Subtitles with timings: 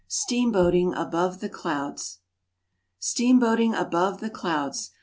[0.07, 2.21] STEAMBOATING ABOVE THE CLOUDS.
[2.97, 3.75] STEAMBOATING.
[3.75, 4.89] above the clouds!